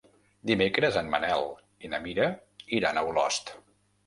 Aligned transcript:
Dimecres 0.51 0.97
en 1.01 1.11
Manel 1.15 1.45
i 1.89 1.93
na 1.93 2.01
Mira 2.07 2.31
iran 2.79 2.99
a 2.99 3.05
Olost. 3.13 3.55